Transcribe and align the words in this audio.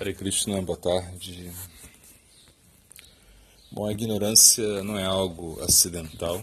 Hare 0.00 0.14
Krishna, 0.14 0.62
boa 0.62 0.78
tarde. 0.78 1.52
Bom, 3.70 3.86
a 3.86 3.92
ignorância 3.92 4.82
não 4.82 4.98
é 4.98 5.04
algo 5.04 5.62
acidental, 5.62 6.42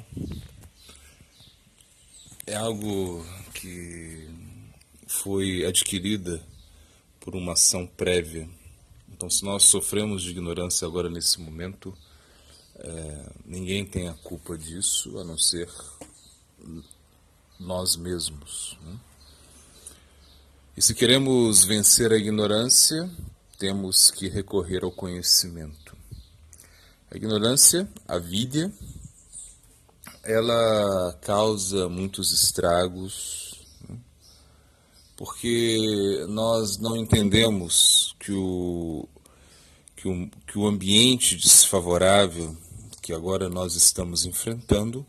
é 2.45 2.53
algo 2.53 3.25
que 3.55 4.29
foi 5.07 5.65
adquirida 5.65 6.39
por 7.19 7.35
uma 7.35 7.53
ação 7.53 7.87
prévia. 7.87 8.47
Então, 9.11 9.27
se 9.27 9.43
nós 9.43 9.63
sofremos 9.63 10.21
de 10.21 10.29
ignorância 10.29 10.87
agora 10.87 11.09
nesse 11.09 11.41
momento, 11.41 11.97
é, 12.75 13.31
ninguém 13.43 13.83
tem 13.83 14.07
a 14.07 14.13
culpa 14.13 14.55
disso 14.55 15.17
a 15.17 15.23
não 15.23 15.35
ser 15.35 15.67
nós 17.59 17.95
mesmos. 17.95 18.77
Né? 18.83 18.99
E 20.77 20.81
se 20.83 20.93
queremos 20.93 21.65
vencer 21.65 22.11
a 22.11 22.17
ignorância, 22.17 23.09
temos 23.57 24.11
que 24.11 24.27
recorrer 24.27 24.83
ao 24.83 24.91
conhecimento. 24.91 25.95
A 27.09 27.15
ignorância, 27.15 27.89
a 28.07 28.17
vida, 28.17 28.71
ela 30.23 31.13
causa 31.21 31.87
muitos 31.87 32.31
estragos, 32.31 33.65
né? 33.89 33.97
porque 35.15 36.25
nós 36.29 36.77
não 36.77 36.95
entendemos 36.95 38.15
que 38.19 38.31
o, 38.31 39.07
que 39.95 40.07
o, 40.07 40.29
que 40.45 40.59
o 40.59 40.67
ambiente 40.67 41.35
desfavorável 41.35 42.55
que 43.01 43.13
agora 43.13 43.47
nós 43.47 43.75
estamos 43.75 44.25
enfrentando 44.25 45.05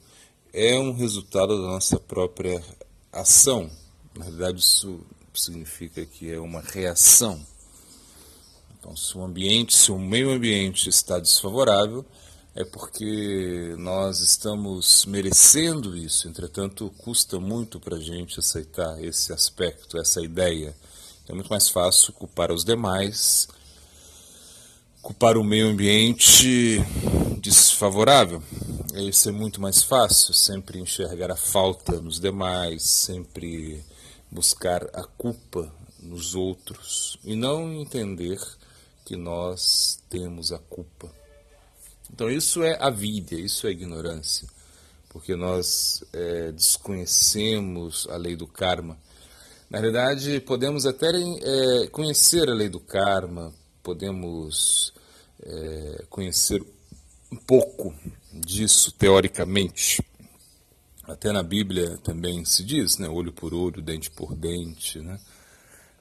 é 0.53 0.79
um 0.79 0.93
resultado 0.93 1.61
da 1.61 1.69
nossa 1.69 1.99
própria 1.99 2.63
ação. 3.13 3.69
Na 4.17 4.25
verdade, 4.25 4.61
isso 4.61 5.01
significa 5.35 6.07
que 6.07 6.31
é 6.31 6.39
uma 6.39 6.61
reação. 6.61 7.45
Então, 8.79 8.97
se 8.97 9.17
o 9.19 9.25
ambiente, 9.25 9.77
se 9.77 9.91
o 9.91 9.99
meio 9.99 10.31
ambiente 10.31 10.89
está 10.89 11.19
desfavorável, 11.19 12.05
é 12.55 12.65
porque 12.65 13.75
nós 13.79 14.21
estamos 14.21 15.05
merecendo 15.07 15.97
isso. 15.97 16.29
Entretanto, 16.29 16.93
custa 16.99 17.39
muito 17.39 17.79
para 17.79 17.97
a 17.97 18.01
gente 18.01 18.39
aceitar 18.39 19.03
esse 19.03 19.33
aspecto, 19.33 19.99
essa 19.99 20.21
ideia. 20.21 20.75
É 21.29 21.33
muito 21.33 21.51
mais 21.51 21.69
fácil 21.69 22.13
culpar 22.13 22.51
os 22.51 22.65
demais, 22.65 23.49
culpar 25.03 25.37
o 25.37 25.45
meio 25.45 25.69
ambiente 25.69 26.79
desfavorável. 27.41 28.43
Isso 28.95 29.29
é 29.29 29.33
muito 29.33 29.61
mais 29.61 29.83
fácil, 29.83 30.35
sempre 30.35 30.81
enxergar 30.81 31.31
a 31.31 31.37
falta 31.37 32.01
nos 32.01 32.19
demais, 32.19 32.83
sempre 32.83 33.85
buscar 34.31 34.85
a 34.93 35.05
culpa 35.05 35.73
nos 36.01 36.35
outros 36.35 37.19
e 37.25 37.37
não 37.37 37.73
entender 37.73 38.41
que 39.09 39.17
nós 39.17 39.99
temos 40.11 40.53
a 40.53 40.59
culpa. 40.59 41.11
Então, 42.13 42.31
isso 42.31 42.63
é 42.63 42.77
a 42.79 42.91
vida, 42.91 43.35
isso 43.35 43.67
é 43.67 43.71
ignorância, 43.71 44.47
porque 45.09 45.35
nós 45.35 46.05
é, 46.13 46.53
desconhecemos 46.53 48.07
a 48.11 48.19
lei 48.19 48.37
do 48.37 48.47
karma. 48.47 48.99
Na 49.71 49.81
verdade, 49.81 50.41
podemos 50.41 50.85
até 50.85 51.07
é, 51.09 51.87
conhecer 51.87 52.51
a 52.51 52.53
lei 52.53 52.69
do 52.69 52.81
karma, 52.81 53.51
podemos 53.83 54.93
é, 55.43 56.05
conhecer 56.11 56.63
um 57.33 57.37
pouco 57.37 57.95
disso 58.31 58.93
teoricamente. 58.93 60.05
Até 61.05 61.33
na 61.33 61.43
Bíblia 61.43 61.97
também 62.05 62.45
se 62.45 62.63
diz, 62.63 62.99
né? 62.99 63.09
Olho 63.09 63.33
por 63.33 63.55
olho, 63.55 63.81
dente 63.81 64.11
por 64.11 64.35
dente, 64.35 64.99
né? 64.99 65.19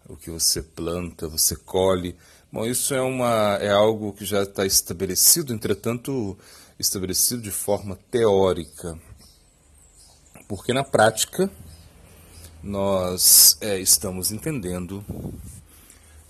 O 0.09 0.17
que 0.17 0.29
você 0.29 0.61
planta, 0.61 1.29
você 1.29 1.55
colhe. 1.55 2.13
Bom, 2.51 2.65
isso 2.65 2.93
é, 2.93 3.01
uma, 3.01 3.57
é 3.61 3.69
algo 3.69 4.13
que 4.13 4.23
já 4.23 4.43
está 4.43 4.65
estabelecido, 4.65 5.53
entretanto, 5.53 6.37
estabelecido 6.79 7.41
de 7.41 7.51
forma 7.51 7.97
teórica. 8.09 8.97
Porque 10.47 10.71
na 10.71 10.83
prática, 10.83 11.51
nós 12.63 13.57
é, 13.59 13.77
estamos 13.79 14.31
entendendo 14.31 15.03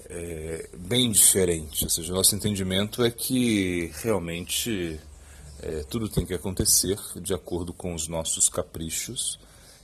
é, 0.10 0.70
bem 0.78 1.12
diferente. 1.12 1.84
Ou 1.84 1.90
seja, 1.90 2.14
nosso 2.14 2.36
entendimento 2.36 3.04
é 3.04 3.12
que 3.12 3.92
realmente 4.02 5.00
é, 5.62 5.84
tudo 5.84 6.10
tem 6.10 6.26
que 6.26 6.34
acontecer 6.34 6.98
de 7.22 7.34
acordo 7.34 7.74
com 7.74 7.94
os 7.94 8.08
nossos 8.08 8.50
caprichos 8.50 9.40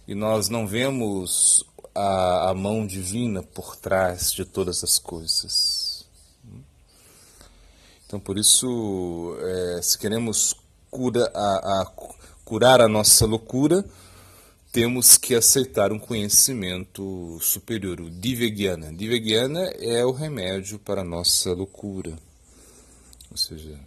e 0.07 0.13
nós 0.15 0.49
não 0.49 0.67
vemos 0.67 1.63
a, 1.95 2.49
a 2.49 2.53
mão 2.53 2.85
divina 2.85 3.41
por 3.41 3.75
trás 3.75 4.31
de 4.31 4.45
todas 4.45 4.83
as 4.83 4.97
coisas. 4.99 5.82
Então, 8.13 8.21
por 8.21 8.37
isso, 8.37 9.35
é, 9.41 9.81
se 9.81 9.97
queremos 9.97 10.55
cura, 10.91 11.31
a, 11.33 11.81
a, 11.81 11.85
curar 12.45 12.79
a 12.79 12.87
nossa 12.87 13.25
loucura, 13.25 13.83
temos 14.71 15.17
que 15.17 15.33
aceitar 15.33 15.91
um 15.91 15.97
conhecimento 15.97 17.39
superior, 17.41 17.99
o 17.99 18.11
Divegyana. 18.11 18.93
Divegyana 18.93 19.61
é 19.79 20.05
o 20.05 20.11
remédio 20.11 20.77
para 20.77 21.01
a 21.01 21.03
nossa 21.03 21.53
loucura, 21.53 22.15
ou 23.31 23.37
seja, 23.37 23.79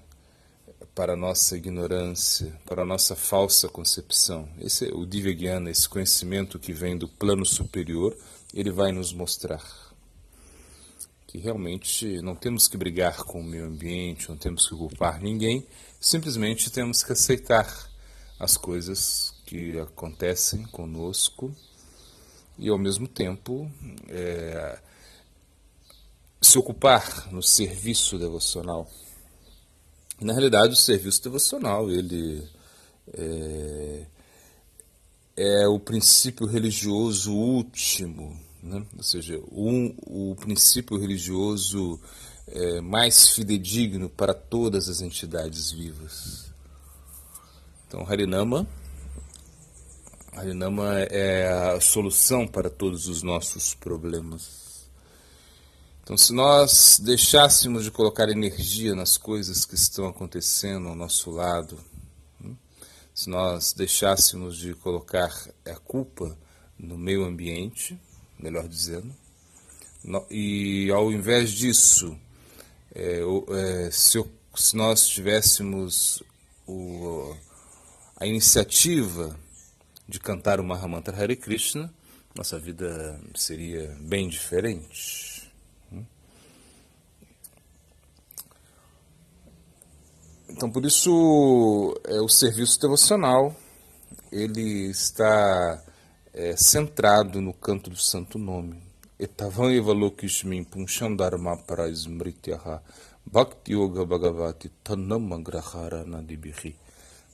para 0.93 1.13
a 1.13 1.17
nossa 1.17 1.57
ignorância, 1.57 2.53
para 2.67 2.83
a 2.83 2.85
nossa 2.85 3.15
falsa 3.15 3.69
concepção. 3.69 4.49
Esse 4.59 4.89
é 4.89 4.93
o 4.93 5.07
Divegyana, 5.07 5.71
esse 5.71 5.89
conhecimento 5.89 6.59
que 6.59 6.73
vem 6.73 6.99
do 6.99 7.07
plano 7.07 7.47
superior, 7.47 8.17
ele 8.53 8.73
vai 8.73 8.91
nos 8.91 9.13
mostrar 9.13 9.63
que 11.37 11.43
realmente 11.43 12.23
não 12.23 12.35
temos 12.35 12.67
que 12.67 12.79
brigar 12.79 13.25
com 13.25 13.41
o 13.41 13.45
meio 13.45 13.67
ambiente, 13.67 14.29
não 14.31 14.39
temos 14.39 14.67
que 14.67 14.75
culpar 14.75 15.21
ninguém, 15.21 15.67
simplesmente 16.01 16.71
temos 16.71 17.03
que 17.03 17.13
aceitar 17.13 17.91
as 18.41 18.57
coisas 18.57 19.35
que 19.45 19.79
acontecem 19.79 20.63
conosco 20.65 21.55
e, 22.59 22.71
ao 22.71 22.79
mesmo 22.79 23.07
tempo, 23.07 23.71
é, 24.09 24.79
se 26.41 26.59
ocupar 26.59 27.31
no 27.31 27.43
serviço 27.43 28.19
devocional. 28.19 28.91
Na 30.19 30.33
realidade, 30.33 30.73
o 30.73 30.77
serviço 30.77 31.23
devocional 31.23 31.91
ele 31.91 32.49
é, 33.13 34.07
é 35.37 35.69
o 35.69 35.79
princípio 35.79 36.47
religioso 36.47 37.35
último 37.35 38.46
né? 38.67 38.85
ou 38.97 39.03
seja, 39.03 39.41
um, 39.53 39.95
o 40.07 40.35
princípio 40.35 40.99
religioso 40.99 42.01
é, 42.49 42.81
mais 42.81 43.29
fidedigno 43.29 44.09
para 44.11 44.35
todas 44.35 44.89
as 44.89 45.01
entidades 45.01 45.71
vivas. 45.71 46.53
Então, 47.87 48.05
Harinama, 48.07 48.67
Harinama 50.33 50.99
é 51.01 51.49
a 51.49 51.81
solução 51.81 52.47
para 52.47 52.69
todos 52.69 53.09
os 53.09 53.23
nossos 53.23 53.75
problemas. 53.75 54.87
Então, 56.03 56.17
se 56.17 56.33
nós 56.33 57.01
deixássemos 57.03 57.85
de 57.85 57.91
colocar 57.91 58.29
energia 58.29 58.95
nas 58.95 59.17
coisas 59.17 59.65
que 59.65 59.75
estão 59.75 60.07
acontecendo 60.07 60.89
ao 60.89 60.95
nosso 60.95 61.31
lado, 61.31 61.79
né? 62.41 62.55
se 63.15 63.29
nós 63.29 63.73
deixássemos 63.73 64.57
de 64.57 64.75
colocar 64.75 65.33
a 65.65 65.75
culpa 65.75 66.37
no 66.79 66.97
meio 66.99 67.25
ambiente, 67.25 67.99
melhor 68.39 68.69
dizendo. 68.69 69.15
E 70.31 70.91
ao 70.91 71.11
invés 71.11 71.51
disso, 71.51 72.17
é, 72.95 73.21
é, 73.21 73.91
se, 73.91 74.25
se, 74.55 74.77
nós 74.77 75.09
tivéssemos 75.09 76.23
o, 76.67 77.35
a 78.17 78.27
iniciativa 78.27 79.39
de 80.09 80.21
cantar 80.21 80.61
o 80.61 80.65
Mahamantra 80.65 81.17
Hare 81.17 81.37
Krishna, 81.37 81.93
nossa 82.35 82.59
vida 82.59 83.21
seria 83.35 83.97
bem 84.01 84.29
diferente. 84.29 85.53
Então, 90.49 90.71
por 90.71 90.87
isso, 90.87 92.01
é, 92.05 92.21
o 92.21 92.29
serviço 92.29 92.81
devocional 92.81 93.55
ele 94.31 94.91
está 94.91 95.83
é, 96.37 96.55
centrado 96.55 97.41
no 97.41 97.55
canto 97.55 97.89
do 97.89 97.97
santo 97.97 98.39
nome. 98.39 98.83
Etavam 99.19 99.73
evalokishmin 99.73 100.65
punchandharma 100.65 101.57
parasmrityaha 101.57 102.83
bhakti 103.25 103.73
yoga 103.73 104.05
bhagavati 104.05 104.71
tanamagrahara 104.85 106.05
nadibihi. 106.05 106.77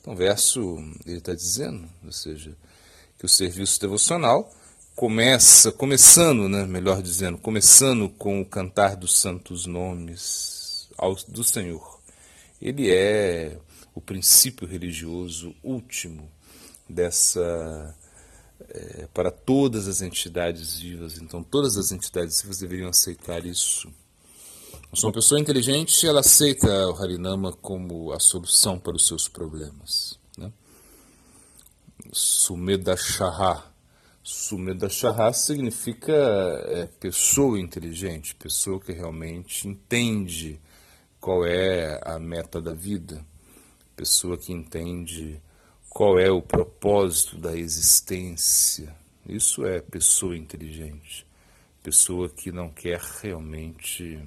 Então, 0.00 0.14
o 0.14 0.16
verso 0.16 0.78
ele 1.04 1.18
está 1.18 1.34
dizendo, 1.34 1.88
ou 2.04 2.12
seja, 2.12 2.56
que 3.18 3.26
o 3.26 3.28
serviço 3.28 3.80
devocional 3.80 4.48
começa, 4.94 5.72
começando, 5.72 6.48
né, 6.48 6.64
melhor 6.64 7.02
dizendo, 7.02 7.38
começando 7.38 8.08
com 8.08 8.40
o 8.40 8.46
cantar 8.46 8.94
dos 8.94 9.18
santos 9.18 9.66
nomes 9.66 10.88
ao, 10.96 11.16
do 11.26 11.42
Senhor. 11.42 12.00
Ele 12.60 12.92
é 12.92 13.58
o 13.94 14.00
princípio 14.00 14.66
religioso 14.66 15.54
último 15.62 16.30
dessa 16.88 17.96
é, 18.70 19.08
para 19.12 19.30
todas 19.30 19.88
as 19.88 20.02
entidades 20.02 20.78
vivas. 20.78 21.20
Então, 21.20 21.42
todas 21.42 21.76
as 21.76 21.92
entidades 21.92 22.42
vivas 22.42 22.58
deveriam 22.58 22.88
aceitar 22.88 23.44
isso. 23.44 23.92
Uma 25.02 25.12
pessoa 25.12 25.40
inteligente, 25.40 26.06
ela 26.06 26.20
aceita 26.20 26.68
o 26.88 27.02
Harinama 27.02 27.52
como 27.52 28.12
a 28.12 28.20
solução 28.20 28.78
para 28.78 28.94
os 28.94 29.06
seus 29.06 29.26
problemas. 29.26 30.18
Né? 30.36 30.52
Sumeda 32.12 32.94
Shaha 32.96 33.72
significa 35.32 36.12
é, 36.12 36.86
pessoa 37.00 37.58
inteligente, 37.58 38.34
pessoa 38.34 38.78
que 38.78 38.92
realmente 38.92 39.66
entende 39.66 40.60
qual 41.18 41.46
é 41.46 41.98
a 42.04 42.18
meta 42.18 42.60
da 42.60 42.74
vida, 42.74 43.24
pessoa 43.96 44.36
que 44.36 44.52
entende 44.52 45.40
qual 45.92 46.18
é 46.18 46.30
o 46.30 46.40
propósito 46.40 47.36
da 47.36 47.54
existência. 47.54 48.96
Isso 49.28 49.66
é 49.66 49.78
pessoa 49.78 50.34
inteligente, 50.34 51.26
pessoa 51.82 52.30
que 52.30 52.50
não 52.50 52.70
quer 52.70 52.98
realmente 53.20 54.18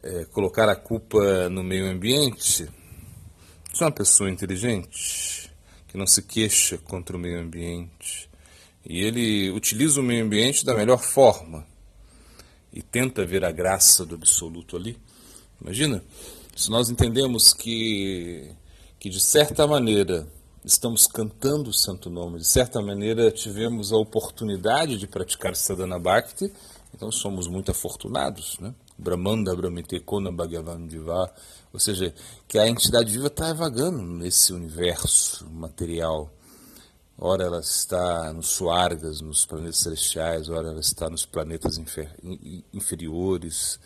é, 0.00 0.24
colocar 0.26 0.68
a 0.68 0.76
culpa 0.76 1.48
no 1.48 1.64
meio 1.64 1.86
ambiente, 1.86 2.68
sou 3.74 3.86
uma 3.88 3.92
pessoa 3.92 4.30
inteligente, 4.30 5.52
que 5.88 5.98
não 5.98 6.06
se 6.06 6.22
queixa 6.22 6.78
contra 6.78 7.16
o 7.16 7.20
meio 7.20 7.40
ambiente. 7.40 8.30
E 8.84 9.02
ele 9.02 9.50
utiliza 9.50 10.00
o 10.00 10.04
meio 10.04 10.24
ambiente 10.24 10.64
da 10.64 10.74
melhor 10.74 11.02
forma 11.02 11.66
e 12.72 12.82
tenta 12.82 13.26
ver 13.26 13.44
a 13.44 13.50
graça 13.50 14.06
do 14.06 14.14
absoluto 14.14 14.76
ali. 14.76 14.96
Imagina, 15.60 16.04
se 16.54 16.70
nós 16.70 16.88
entendemos 16.88 17.52
que, 17.52 18.48
que 18.98 19.08
de 19.08 19.20
certa 19.20 19.66
maneira 19.66 20.26
estamos 20.64 21.06
cantando 21.06 21.70
o 21.70 21.72
santo 21.72 22.10
nome, 22.10 22.38
de 22.38 22.46
certa 22.46 22.82
maneira 22.82 23.30
tivemos 23.30 23.92
a 23.92 23.96
oportunidade 23.96 24.98
de 24.98 25.06
praticar 25.06 25.54
Sadhana 25.54 25.98
Bhakti, 25.98 26.52
então 26.94 27.10
somos 27.12 27.46
muito 27.46 27.70
afortunados, 27.70 28.58
né? 28.58 28.74
Brahmanda 28.98 29.54
Brahmite 29.54 30.00
Kona 30.00 30.32
Bhagavan 30.32 30.86
Diva, 30.86 31.32
ou 31.72 31.78
seja, 31.78 32.12
que 32.48 32.58
a 32.58 32.68
entidade 32.68 33.12
viva 33.12 33.28
está 33.28 33.52
vagando 33.52 34.02
nesse 34.02 34.52
universo 34.52 35.46
material. 35.50 36.32
Ora 37.16 37.44
ela 37.44 37.60
está 37.60 38.32
nos 38.32 38.48
suargas, 38.48 39.20
nos 39.20 39.46
planetas 39.46 39.78
celestiais, 39.78 40.48
ora 40.48 40.68
ela 40.68 40.80
está 40.80 41.08
nos 41.08 41.24
planetas 41.24 41.78
infer 41.78 42.12
inferiores. 42.72 43.78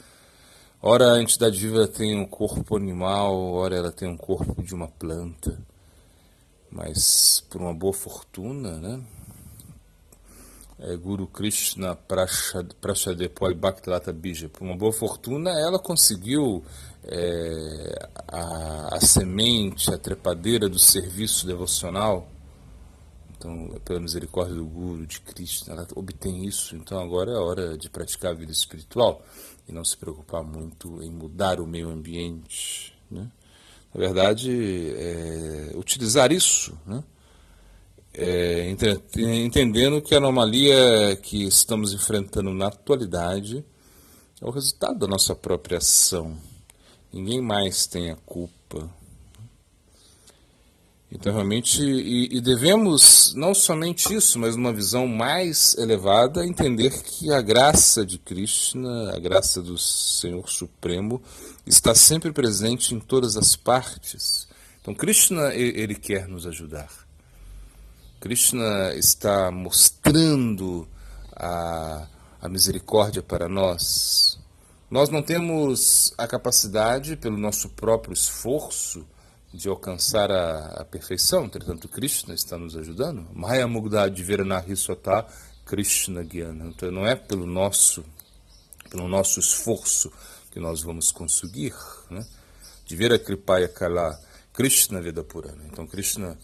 Ora 0.82 1.14
a 1.14 1.22
entidade 1.22 1.58
viva 1.58 1.86
tem 1.86 2.18
um 2.18 2.26
corpo 2.26 2.76
animal, 2.76 3.52
ora 3.52 3.76
ela 3.76 3.92
tem 3.92 4.08
um 4.08 4.16
corpo 4.16 4.62
de 4.62 4.74
uma 4.74 4.88
planta. 4.88 5.58
Mas 6.70 7.44
por 7.48 7.60
uma 7.60 7.72
boa 7.72 7.92
fortuna, 7.92 8.78
né? 8.78 9.00
é, 10.82 10.96
Guru 10.96 11.26
Krishna 11.26 11.96
Prashadepoi 12.80 13.54
Bhaktilata 13.54 14.12
Bija, 14.12 14.48
por 14.48 14.64
uma 14.64 14.76
boa 14.76 14.92
fortuna, 14.92 15.50
ela 15.50 15.78
conseguiu 15.78 16.64
é, 17.04 18.08
a, 18.26 18.96
a, 18.96 19.00
semente, 19.00 19.92
a 19.94 19.98
trepadeira 19.98 20.68
do 20.68 20.78
serviço 20.78 21.46
devocional. 21.46 22.28
Então, 23.42 23.80
pela 23.84 23.98
misericórdia 23.98 24.54
do 24.54 24.64
Guru, 24.64 25.04
de 25.04 25.20
Krishna, 25.20 25.74
ela 25.74 25.88
obtém 25.96 26.46
isso. 26.46 26.76
Então, 26.76 27.00
agora 27.00 27.32
é 27.32 27.36
hora 27.36 27.76
de 27.76 27.90
praticar 27.90 28.30
a 28.30 28.34
vida 28.34 28.52
espiritual 28.52 29.20
e 29.68 29.72
não 29.72 29.84
se 29.84 29.96
preocupar 29.96 30.44
muito 30.44 31.02
em 31.02 31.10
mudar 31.10 31.58
o 31.58 31.66
meio 31.66 31.90
ambiente. 31.90 32.94
Né? 33.10 33.28
Na 33.92 34.00
verdade, 34.00 34.92
é, 34.94 35.72
utilizar 35.74 36.30
isso, 36.30 36.78
né? 36.86 37.02
é, 38.14 38.70
entendendo 39.44 40.00
que 40.00 40.14
a 40.14 40.18
anomalia 40.18 41.16
que 41.20 41.42
estamos 41.42 41.92
enfrentando 41.92 42.54
na 42.54 42.68
atualidade 42.68 43.64
é 44.40 44.46
o 44.46 44.50
resultado 44.50 45.00
da 45.00 45.08
nossa 45.08 45.34
própria 45.34 45.78
ação. 45.78 46.38
Ninguém 47.12 47.40
mais 47.40 47.88
tem 47.88 48.12
a 48.12 48.16
culpa. 48.16 48.88
Então, 51.14 51.30
realmente, 51.30 51.82
e, 51.82 52.38
e 52.38 52.40
devemos, 52.40 53.34
não 53.34 53.52
somente 53.52 54.14
isso, 54.14 54.38
mas 54.38 54.56
numa 54.56 54.72
visão 54.72 55.06
mais 55.06 55.76
elevada, 55.76 56.44
entender 56.46 57.02
que 57.02 57.30
a 57.30 57.42
graça 57.42 58.04
de 58.04 58.18
Krishna, 58.18 59.14
a 59.14 59.18
graça 59.18 59.60
do 59.60 59.76
Senhor 59.76 60.48
Supremo, 60.48 61.22
está 61.66 61.94
sempre 61.94 62.32
presente 62.32 62.94
em 62.94 62.98
todas 62.98 63.36
as 63.36 63.54
partes. 63.54 64.48
Então, 64.80 64.94
Krishna, 64.94 65.54
ele 65.54 65.94
quer 65.94 66.26
nos 66.26 66.46
ajudar. 66.46 66.88
Krishna 68.18 68.94
está 68.94 69.50
mostrando 69.50 70.88
a, 71.36 72.06
a 72.40 72.48
misericórdia 72.48 73.22
para 73.22 73.50
nós. 73.50 74.38
Nós 74.90 75.10
não 75.10 75.22
temos 75.22 76.14
a 76.16 76.26
capacidade, 76.26 77.16
pelo 77.16 77.36
nosso 77.36 77.68
próprio 77.68 78.14
esforço, 78.14 79.06
de 79.52 79.68
alcançar 79.68 80.30
a, 80.30 80.80
a 80.80 80.84
perfeição, 80.84 81.44
entretanto, 81.44 81.88
Krishna 81.88 82.34
está 82.34 82.56
nos 82.56 82.76
ajudando. 82.76 83.28
Maya 83.34 83.66
Mugda 83.66 84.08
Diviranahi 84.08 84.74
Sota 84.76 85.26
Krishna 85.66 86.24
Gyana. 86.24 86.66
Então, 86.66 86.90
não 86.90 87.06
é 87.06 87.14
pelo 87.14 87.46
nosso, 87.46 88.04
pelo 88.90 89.06
nosso 89.06 89.40
esforço 89.40 90.10
que 90.50 90.58
nós 90.58 90.82
vamos 90.82 91.12
conseguir. 91.12 91.74
Né? 92.10 92.26
Divira 92.86 93.18
Kripaya 93.18 93.68
Kala 93.68 94.18
Krishna 94.52 95.00
Veda 95.00 95.22
Purana. 95.22 95.64
Então, 95.70 95.86
Krishna. 95.86 96.38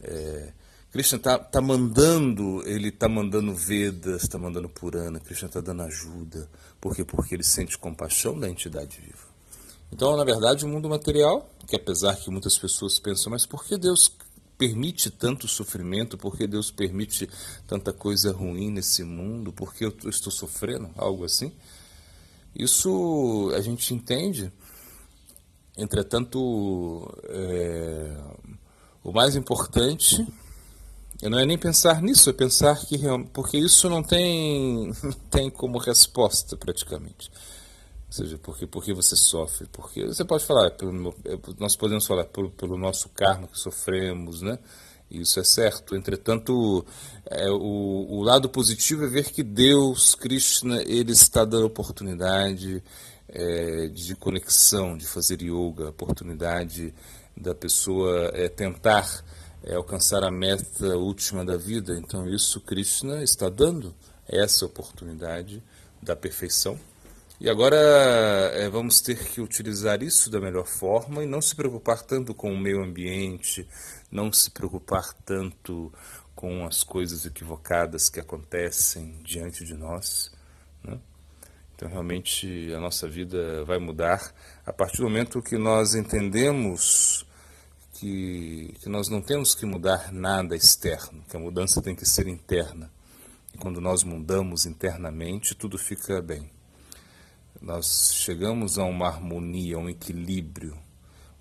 É, 0.00 0.52
Krishna 0.90 1.18
está 1.18 1.36
tá 1.38 1.60
mandando, 1.60 2.62
ele 2.64 2.88
está 2.88 3.08
mandando 3.08 3.52
Vedas, 3.52 4.22
está 4.22 4.38
mandando 4.38 4.68
Purana, 4.68 5.18
Krishna 5.18 5.48
está 5.48 5.60
dando 5.60 5.82
ajuda. 5.82 6.48
Por 6.80 6.94
quê? 6.94 7.04
Porque 7.04 7.34
ele 7.34 7.42
sente 7.42 7.76
compaixão 7.76 8.38
da 8.38 8.48
entidade 8.48 9.00
viva. 9.00 9.23
Então, 9.94 10.16
na 10.16 10.24
verdade, 10.24 10.64
o 10.64 10.68
mundo 10.68 10.88
material, 10.88 11.48
que 11.68 11.76
apesar 11.76 12.16
que 12.16 12.28
muitas 12.28 12.58
pessoas 12.58 12.98
pensam, 12.98 13.30
mas 13.30 13.46
por 13.46 13.64
que 13.64 13.78
Deus 13.78 14.10
permite 14.58 15.08
tanto 15.08 15.46
sofrimento? 15.46 16.18
Por 16.18 16.36
que 16.36 16.48
Deus 16.48 16.68
permite 16.68 17.30
tanta 17.64 17.92
coisa 17.92 18.32
ruim 18.32 18.72
nesse 18.72 19.04
mundo? 19.04 19.52
Por 19.52 19.72
que 19.72 19.84
eu 19.84 19.94
estou 20.06 20.32
sofrendo? 20.32 20.90
Algo 20.96 21.24
assim. 21.24 21.52
Isso 22.56 23.52
a 23.54 23.60
gente 23.60 23.94
entende. 23.94 24.52
Entretanto, 25.78 27.08
é, 27.28 28.16
o 29.04 29.12
mais 29.12 29.36
importante 29.36 30.26
não 31.22 31.38
é 31.38 31.46
nem 31.46 31.56
pensar 31.56 32.02
nisso, 32.02 32.28
é 32.28 32.32
pensar 32.32 32.84
que 32.84 32.98
porque 33.32 33.58
isso 33.58 33.88
não 33.88 34.02
tem, 34.02 34.92
não 35.04 35.12
tem 35.30 35.48
como 35.50 35.78
resposta 35.78 36.56
praticamente. 36.56 37.30
Ou 38.14 38.24
seja, 38.24 38.38
porque, 38.38 38.64
porque 38.64 38.94
você 38.94 39.16
sofre, 39.16 39.66
porque 39.72 40.06
você 40.06 40.24
pode 40.24 40.44
falar, 40.44 40.70
pelo, 40.70 41.12
é, 41.24 41.36
nós 41.58 41.74
podemos 41.74 42.06
falar 42.06 42.24
pelo, 42.26 42.48
pelo 42.52 42.78
nosso 42.78 43.08
karma 43.08 43.48
que 43.48 43.58
sofremos, 43.58 44.40
né? 44.40 44.56
Isso 45.10 45.40
é 45.40 45.44
certo. 45.44 45.96
Entretanto, 45.96 46.86
é, 47.26 47.50
o, 47.50 48.06
o 48.08 48.22
lado 48.22 48.48
positivo 48.48 49.04
é 49.04 49.08
ver 49.08 49.32
que 49.32 49.42
Deus, 49.42 50.14
Krishna, 50.14 50.80
ele 50.82 51.10
está 51.10 51.44
dando 51.44 51.66
oportunidade 51.66 52.84
é, 53.28 53.88
de 53.88 54.14
conexão, 54.14 54.96
de 54.96 55.06
fazer 55.06 55.42
yoga, 55.42 55.88
oportunidade 55.88 56.94
da 57.36 57.52
pessoa 57.52 58.30
é, 58.32 58.48
tentar 58.48 59.24
é 59.64 59.74
alcançar 59.74 60.22
a 60.22 60.30
meta 60.30 60.96
última 60.96 61.44
da 61.44 61.56
vida. 61.56 61.98
Então, 61.98 62.28
isso 62.28 62.60
Krishna 62.60 63.24
está 63.24 63.48
dando 63.48 63.92
essa 64.28 64.64
oportunidade 64.66 65.60
da 66.00 66.14
perfeição. 66.14 66.78
E 67.44 67.50
agora 67.50 67.76
é, 67.76 68.70
vamos 68.70 69.02
ter 69.02 69.22
que 69.22 69.38
utilizar 69.38 70.02
isso 70.02 70.30
da 70.30 70.40
melhor 70.40 70.66
forma 70.66 71.22
e 71.22 71.26
não 71.26 71.42
se 71.42 71.54
preocupar 71.54 72.00
tanto 72.00 72.32
com 72.32 72.50
o 72.50 72.58
meio 72.58 72.82
ambiente, 72.82 73.68
não 74.10 74.32
se 74.32 74.50
preocupar 74.50 75.12
tanto 75.26 75.92
com 76.34 76.64
as 76.64 76.82
coisas 76.82 77.26
equivocadas 77.26 78.08
que 78.08 78.18
acontecem 78.18 79.20
diante 79.22 79.62
de 79.62 79.74
nós. 79.74 80.32
Né? 80.82 80.98
Então, 81.74 81.86
realmente, 81.86 82.72
a 82.72 82.80
nossa 82.80 83.06
vida 83.06 83.62
vai 83.66 83.78
mudar 83.78 84.32
a 84.64 84.72
partir 84.72 85.02
do 85.02 85.02
momento 85.02 85.42
que 85.42 85.58
nós 85.58 85.94
entendemos 85.94 87.26
que, 87.92 88.74
que 88.80 88.88
nós 88.88 89.10
não 89.10 89.20
temos 89.20 89.54
que 89.54 89.66
mudar 89.66 90.10
nada 90.10 90.56
externo, 90.56 91.22
que 91.28 91.36
a 91.36 91.40
mudança 91.40 91.82
tem 91.82 91.94
que 91.94 92.06
ser 92.06 92.26
interna. 92.26 92.90
E 93.52 93.58
quando 93.58 93.82
nós 93.82 94.02
mudamos 94.02 94.64
internamente, 94.64 95.54
tudo 95.54 95.76
fica 95.76 96.22
bem. 96.22 96.53
Nós 97.60 98.12
chegamos 98.14 98.78
a 98.78 98.84
uma 98.84 99.06
harmonia, 99.06 99.76
a 99.76 99.78
um 99.78 99.88
equilíbrio. 99.88 100.76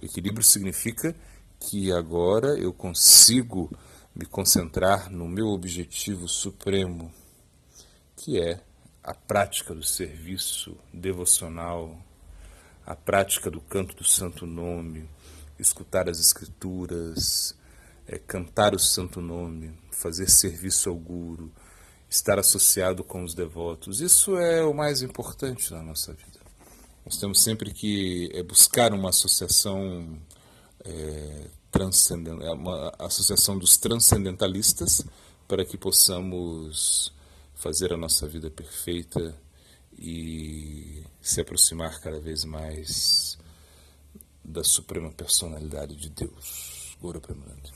O 0.01 0.05
equilíbrio 0.05 0.43
significa 0.43 1.15
que 1.59 1.91
agora 1.91 2.57
eu 2.57 2.73
consigo 2.73 3.71
me 4.15 4.25
concentrar 4.25 5.09
no 5.09 5.27
meu 5.27 5.47
objetivo 5.47 6.27
supremo, 6.27 7.11
que 8.15 8.39
é 8.39 8.61
a 9.03 9.13
prática 9.13 9.73
do 9.73 9.83
serviço 9.83 10.77
devocional, 10.93 11.97
a 12.85 12.95
prática 12.95 13.49
do 13.49 13.59
canto 13.59 13.95
do 13.95 14.03
santo 14.03 14.45
nome, 14.45 15.09
escutar 15.59 16.09
as 16.09 16.19
Escrituras, 16.19 17.55
é, 18.07 18.17
cantar 18.17 18.73
o 18.75 18.79
Santo 18.79 19.21
Nome, 19.21 19.73
fazer 19.91 20.29
serviço 20.29 20.89
ao 20.89 20.95
Guru, 20.95 21.51
estar 22.13 22.37
associado 22.37 23.03
com 23.03 23.23
os 23.23 23.33
devotos. 23.33 23.99
Isso 23.99 24.37
é 24.37 24.63
o 24.63 24.73
mais 24.73 25.01
importante 25.01 25.73
na 25.73 25.81
nossa 25.81 26.13
vida. 26.13 26.39
Nós 27.03 27.17
temos 27.17 27.41
sempre 27.41 27.73
que 27.73 28.29
é, 28.33 28.43
buscar 28.43 28.93
uma 28.93 29.09
associação 29.09 30.21
é, 30.85 31.47
transcendental, 31.71 32.53
uma 32.53 32.93
associação 32.99 33.57
dos 33.57 33.77
transcendentalistas 33.77 35.03
para 35.47 35.65
que 35.65 35.75
possamos 35.75 37.11
fazer 37.55 37.91
a 37.91 37.97
nossa 37.97 38.27
vida 38.27 38.49
perfeita 38.49 39.35
e 39.97 41.03
se 41.19 41.41
aproximar 41.41 41.99
cada 41.99 42.19
vez 42.19 42.45
mais 42.45 43.39
da 44.43 44.63
suprema 44.63 45.11
personalidade 45.11 45.95
de 45.95 46.09
Deus. 46.09 46.95
Gora 47.01 47.19
Premanente. 47.19 47.71